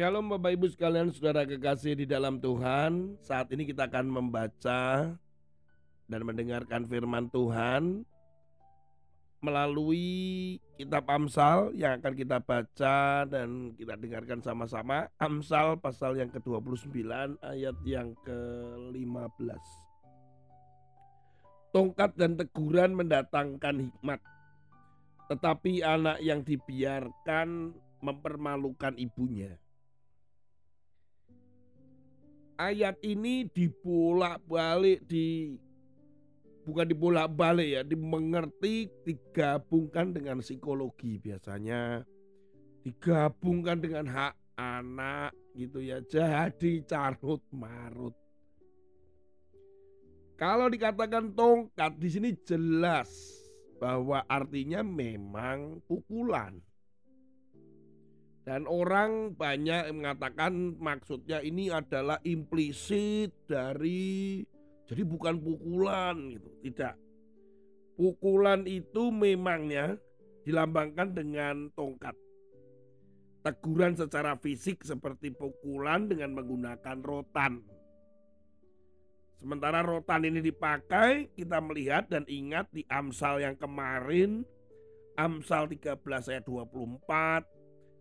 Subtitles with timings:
[0.00, 3.20] Shalom Bapak Ibu sekalian saudara kekasih di dalam Tuhan.
[3.20, 5.12] Saat ini kita akan membaca
[6.08, 8.08] dan mendengarkan firman Tuhan
[9.44, 15.04] Melalui kitab Amsal yang akan kita baca dan kita dengarkan sama-sama.
[15.20, 17.04] Amsal pasal yang ke-29
[17.44, 19.64] ayat yang ke-15
[21.76, 24.24] Tongkat dan teguran mendatangkan hikmat
[25.28, 29.60] Tetapi anak yang dibiarkan mempermalukan ibunya
[32.60, 35.56] ayat ini dibolak-balik di
[36.68, 42.04] bukan dibolak-balik ya, dimengerti digabungkan dengan psikologi biasanya
[42.84, 46.04] digabungkan dengan hak anak gitu ya.
[46.04, 48.12] Jadi carut marut.
[50.36, 53.08] Kalau dikatakan tongkat di sini jelas
[53.76, 56.60] bahwa artinya memang pukulan.
[58.50, 64.42] Dan orang banyak mengatakan maksudnya ini adalah implisit dari
[64.90, 66.98] jadi bukan pukulan gitu, tidak.
[67.94, 69.94] Pukulan itu memangnya
[70.42, 72.18] dilambangkan dengan tongkat.
[73.46, 77.62] Teguran secara fisik seperti pukulan dengan menggunakan rotan.
[79.38, 84.42] Sementara rotan ini dipakai, kita melihat dan ingat di Amsal yang kemarin,
[85.14, 86.02] Amsal 13
[86.34, 87.59] ayat 24,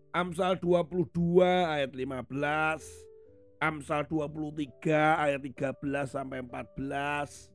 [0.10, 5.78] Amsal 22 ayat 15, Amsal 23 ayat 13
[6.10, 7.54] sampai 14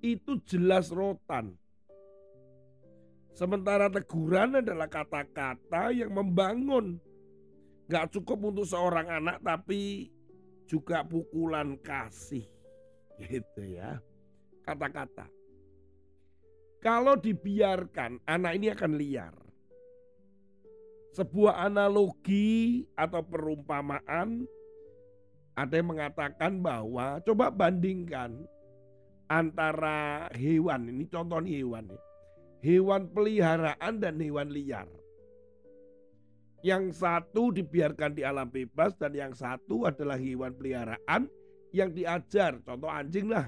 [0.00, 1.52] itu jelas rotan.
[3.36, 6.96] Sementara teguran adalah kata-kata yang membangun.
[7.92, 10.08] Gak cukup untuk seorang anak tapi
[10.64, 12.48] juga pukulan kasih.
[13.20, 14.00] Gitu ya.
[14.64, 15.28] Kata-kata.
[16.80, 19.47] Kalau dibiarkan anak ini akan liar
[21.16, 24.44] sebuah analogi atau perumpamaan
[25.58, 28.46] ada yang mengatakan bahwa coba bandingkan
[29.26, 32.02] antara hewan ini contoh hewan nih.
[32.58, 34.86] Hewan peliharaan dan hewan liar.
[36.62, 41.30] Yang satu dibiarkan di alam bebas dan yang satu adalah hewan peliharaan
[41.70, 42.58] yang diajar.
[42.62, 43.46] Contoh anjing lah.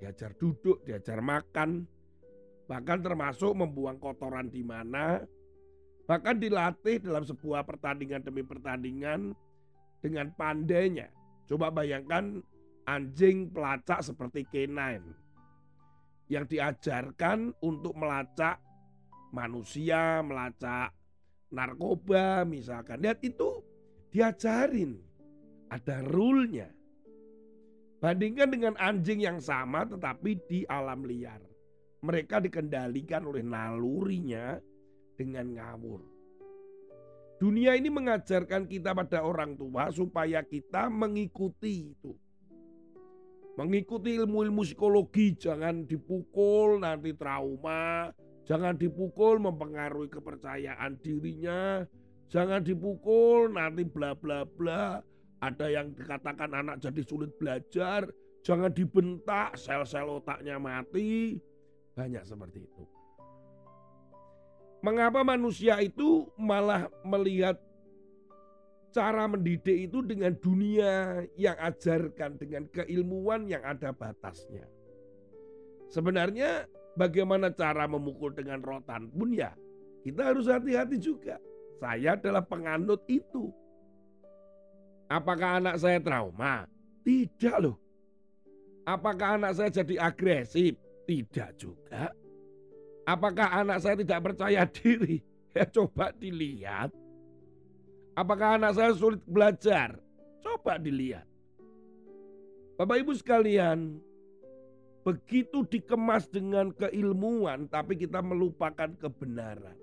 [0.00, 1.84] Diajar duduk, diajar makan.
[2.64, 5.20] Bahkan termasuk membuang kotoran di mana,
[6.10, 9.30] Bahkan dilatih dalam sebuah pertandingan demi pertandingan
[10.02, 11.06] dengan pandainya.
[11.46, 12.42] Coba bayangkan
[12.82, 15.06] anjing pelacak seperti canine
[16.26, 18.58] yang diajarkan untuk melacak
[19.30, 20.90] manusia, melacak
[21.54, 22.98] narkoba misalkan.
[22.98, 23.62] Lihat itu
[24.10, 24.98] diajarin.
[25.70, 26.66] Ada rule-nya.
[28.02, 31.38] Bandingkan dengan anjing yang sama tetapi di alam liar.
[32.02, 34.58] Mereka dikendalikan oleh nalurinya
[35.20, 36.00] dengan ngawur.
[37.36, 42.16] Dunia ini mengajarkan kita pada orang tua supaya kita mengikuti itu.
[43.60, 48.08] Mengikuti ilmu-ilmu psikologi, jangan dipukul nanti trauma,
[48.48, 51.84] jangan dipukul mempengaruhi kepercayaan dirinya,
[52.32, 55.04] jangan dipukul nanti bla bla bla.
[55.40, 58.08] Ada yang dikatakan anak jadi sulit belajar,
[58.44, 61.40] jangan dibentak, sel-sel otaknya mati.
[61.96, 62.99] Banyak seperti itu.
[64.80, 67.60] Mengapa manusia itu malah melihat
[68.90, 74.66] cara mendidik itu dengan dunia yang ajarkan dengan keilmuan yang ada batasnya.
[75.92, 76.64] Sebenarnya
[76.96, 79.54] bagaimana cara memukul dengan rotan pun ya
[80.00, 81.36] kita harus hati-hati juga.
[81.76, 83.52] Saya adalah penganut itu.
[85.10, 86.64] Apakah anak saya trauma?
[87.02, 87.76] Tidak loh.
[88.84, 90.76] Apakah anak saya jadi agresif?
[91.04, 92.12] Tidak juga.
[93.10, 95.18] Apakah anak saya tidak percaya diri?
[95.50, 96.94] Ya coba dilihat.
[98.14, 99.98] Apakah anak saya sulit belajar?
[100.38, 101.26] Coba dilihat.
[102.78, 103.98] Bapak Ibu sekalian,
[105.02, 109.74] begitu dikemas dengan keilmuan tapi kita melupakan kebenaran.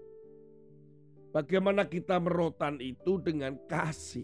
[1.36, 4.24] Bagaimana kita merotan itu dengan kasih.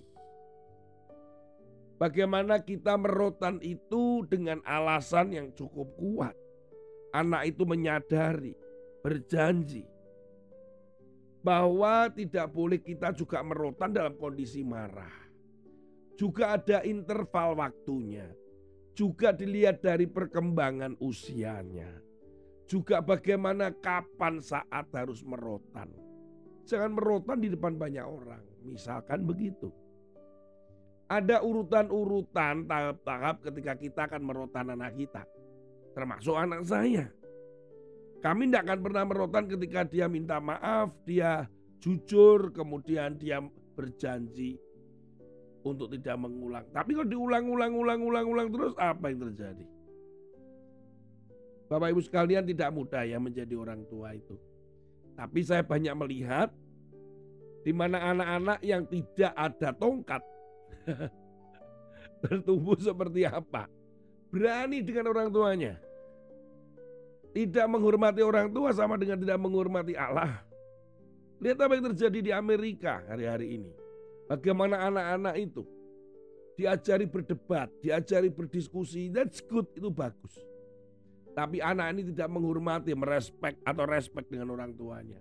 [1.99, 6.35] Bagaimana kita merotan itu dengan alasan yang cukup kuat.
[7.11, 8.62] Anak itu menyadari
[9.03, 9.83] berjanji
[11.43, 15.11] bahwa tidak boleh kita juga merotan dalam kondisi marah.
[16.15, 18.31] Juga ada interval waktunya.
[18.95, 21.99] Juga dilihat dari perkembangan usianya.
[22.63, 25.91] Juga bagaimana kapan saat harus merotan.
[26.63, 28.45] Jangan merotan di depan banyak orang.
[28.63, 29.67] Misalkan begitu.
[31.11, 35.27] Ada urutan-urutan tahap-tahap ketika kita akan merotan anak kita.
[35.91, 37.11] Termasuk anak saya.
[38.23, 41.43] Kami tidak akan pernah merotan ketika dia minta maaf, dia
[41.83, 43.43] jujur, kemudian dia
[43.75, 44.57] berjanji.
[45.63, 46.67] untuk tidak mengulang.
[46.75, 49.63] Tapi kalau diulang-ulang-ulang-ulang-ulang terus apa yang terjadi?
[51.71, 54.35] Bapak Ibu sekalian tidak mudah ya menjadi orang tua itu.
[55.15, 56.51] Tapi saya banyak melihat
[57.63, 60.19] di mana anak-anak yang tidak ada tongkat
[62.21, 63.71] bertumbuh seperti apa.
[64.35, 65.79] Berani dengan orang tuanya.
[67.33, 70.45] Tidak menghormati orang tua sama dengan tidak menghormati Allah.
[71.41, 73.71] Lihat apa yang terjadi di Amerika hari-hari ini.
[74.29, 75.65] Bagaimana anak-anak itu
[76.53, 80.37] diajari berdebat, diajari berdiskusi, that's good, itu bagus.
[81.33, 85.17] Tapi anak ini tidak menghormati, merespek atau respect dengan orang tuanya.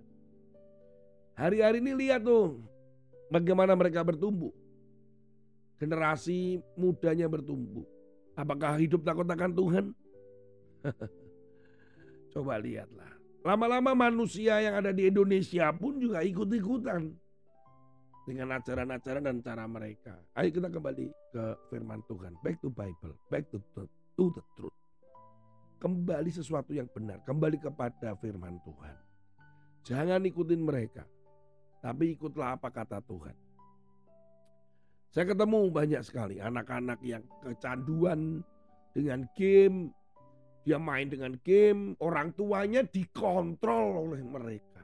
[1.33, 2.61] Hari-hari ini lihat tuh
[3.33, 4.53] bagaimana mereka bertumbuh.
[5.81, 7.83] Generasi mudanya bertumbuh.
[8.37, 9.85] Apakah hidup takut akan Tuhan?
[12.33, 13.13] Coba lihatlah.
[13.45, 17.13] Lama-lama manusia yang ada di Indonesia pun juga ikut-ikutan.
[18.23, 20.15] Dengan ajaran-ajaran dan cara mereka.
[20.39, 22.33] Ayo kita kembali ke firman Tuhan.
[22.39, 23.13] Back to Bible.
[23.27, 23.83] Back to, to,
[24.15, 24.79] to the truth.
[25.83, 27.19] Kembali sesuatu yang benar.
[27.27, 28.97] Kembali kepada firman Tuhan.
[29.83, 31.03] Jangan ikutin mereka.
[31.83, 33.35] Tapi ikutlah apa kata Tuhan.
[35.11, 38.39] Saya ketemu banyak sekali anak-anak yang kecanduan
[38.95, 39.91] dengan game,
[40.63, 44.83] dia main dengan game, orang tuanya dikontrol oleh mereka.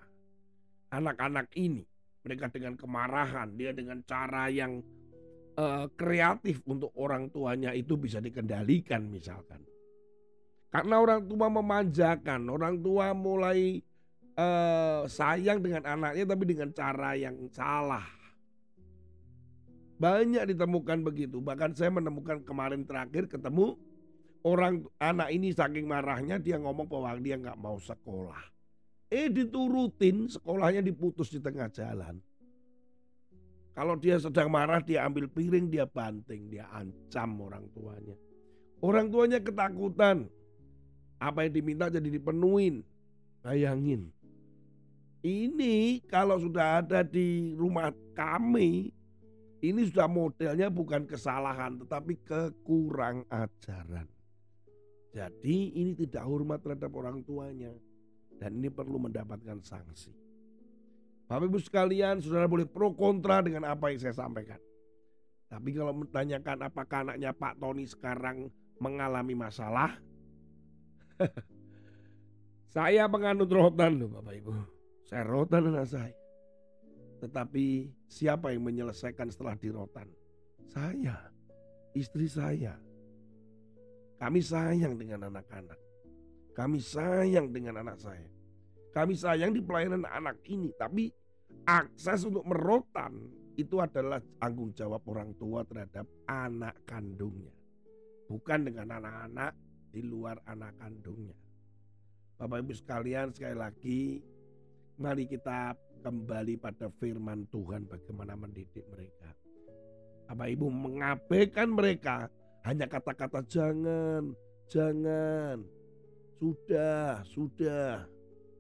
[0.92, 1.88] Anak-anak ini,
[2.28, 4.84] mereka dengan kemarahan, dia dengan cara yang
[5.56, 9.64] uh, kreatif untuk orang tuanya itu bisa dikendalikan misalkan.
[10.70, 13.82] Karena orang tua memanjakan, orang tua mulai
[14.38, 18.06] uh, sayang dengan anaknya tapi dengan cara yang salah.
[20.00, 21.44] Banyak ditemukan begitu.
[21.44, 23.76] Bahkan saya menemukan kemarin terakhir ketemu
[24.40, 28.40] Orang anak ini saking marahnya dia ngomong bahwa dia nggak mau sekolah.
[29.12, 32.22] Eh diturutin sekolahnya diputus di tengah jalan.
[33.76, 38.16] Kalau dia sedang marah dia ambil piring dia banting dia ancam orang tuanya.
[38.80, 40.32] Orang tuanya ketakutan.
[41.20, 42.84] Apa yang diminta jadi dipenuhin.
[43.44, 44.08] Bayangin.
[45.20, 48.96] Ini kalau sudah ada di rumah kami,
[49.60, 54.08] ini sudah modelnya bukan kesalahan tetapi kekurang ajaran.
[55.10, 57.74] Jadi ini tidak hormat terhadap orang tuanya.
[58.40, 60.16] Dan ini perlu mendapatkan sanksi.
[61.30, 64.58] Bapak ibu sekalian saudara boleh pro kontra dengan apa yang saya sampaikan.
[65.50, 68.50] Tapi kalau menanyakan apakah anaknya Pak Tony sekarang
[68.82, 69.98] mengalami masalah.
[72.74, 74.54] saya menganut rotan loh Bapak Ibu.
[75.06, 76.18] Saya rotan anak saya.
[77.20, 80.08] Tetapi siapa yang menyelesaikan setelah dirotan?
[80.70, 81.18] Saya,
[81.92, 82.78] istri saya,
[84.20, 85.80] kami sayang dengan anak-anak.
[86.52, 88.28] Kami sayang dengan anak saya.
[88.92, 90.76] Kami sayang di pelayanan anak ini.
[90.76, 91.08] Tapi
[91.64, 93.16] akses untuk merotan
[93.56, 97.56] itu adalah tanggung jawab orang tua terhadap anak kandungnya.
[98.28, 99.56] Bukan dengan anak-anak
[99.96, 101.40] di luar anak kandungnya.
[102.36, 104.00] Bapak Ibu sekalian sekali lagi
[105.00, 109.32] mari kita kembali pada firman Tuhan bagaimana mendidik mereka.
[110.28, 112.28] Bapak Ibu mengabaikan mereka
[112.68, 114.36] hanya kata-kata jangan,
[114.68, 115.64] jangan,
[116.40, 118.04] sudah, sudah.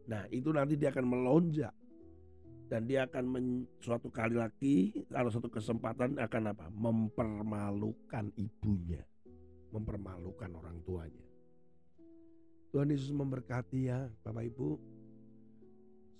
[0.07, 1.73] Nah itu nanti dia akan melonjak.
[2.69, 6.69] Dan dia akan men, suatu kali lagi, kalau suatu kesempatan akan apa?
[6.69, 9.01] Mempermalukan ibunya.
[9.73, 11.25] Mempermalukan orang tuanya.
[12.69, 14.77] Tuhan Yesus memberkati ya Bapak Ibu.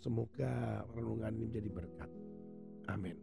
[0.01, 2.09] Semoga renungan ini menjadi berkat.
[2.89, 3.17] Amin.